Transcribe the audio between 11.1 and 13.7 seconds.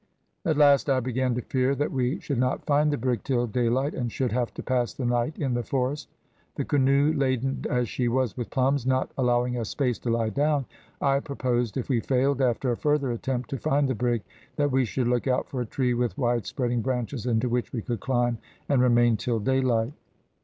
proposed, if we failed, after a further attempt to